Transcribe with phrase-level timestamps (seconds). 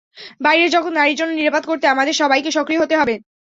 [0.41, 3.15] বাইরের জগৎ নারীর জন্য নিরাপদ করতে আমাদের সবাইকে সক্রিয় হতে হবে।